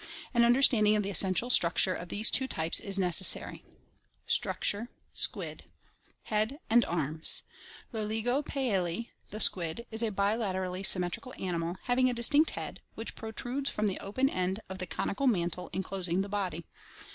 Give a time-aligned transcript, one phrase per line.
[0.33, 3.63] An understanding of the essential structure of these two types is necessary.
[4.25, 5.65] STRUCTURE Squid
[6.23, 7.43] Head and Arms.—
[7.93, 13.13] Loligo pealii, the squid, is a bilaterally sym metrical animal, having a distinct head, which
[13.13, 16.65] protrudes from the open end of the conical mantle enclosing the body.